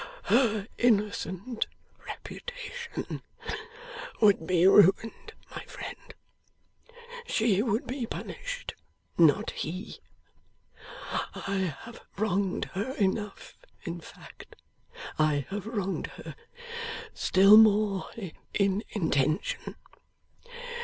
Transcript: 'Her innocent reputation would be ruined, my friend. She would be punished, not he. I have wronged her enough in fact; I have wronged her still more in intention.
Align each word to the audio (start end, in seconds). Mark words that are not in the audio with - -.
'Her 0.23 0.67
innocent 0.79 1.67
reputation 2.07 3.21
would 4.19 4.47
be 4.47 4.65
ruined, 4.65 5.33
my 5.55 5.63
friend. 5.65 6.15
She 7.27 7.61
would 7.61 7.85
be 7.85 8.07
punished, 8.07 8.73
not 9.15 9.51
he. 9.51 9.99
I 11.11 11.75
have 11.83 12.01
wronged 12.17 12.65
her 12.73 12.95
enough 12.95 13.55
in 13.83 13.99
fact; 14.01 14.55
I 15.19 15.45
have 15.51 15.67
wronged 15.67 16.07
her 16.07 16.35
still 17.13 17.55
more 17.55 18.09
in 18.55 18.83
intention. 18.89 19.75